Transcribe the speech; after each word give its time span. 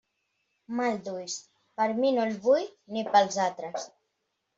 Mal 0.77 0.95
d'ulls, 1.07 1.35
per 1.81 1.87
mi 1.99 2.13
no 2.15 2.23
el 2.29 2.33
vull, 2.47 2.65
ni 2.95 3.05
pels 3.11 3.37
altres. 3.45 3.87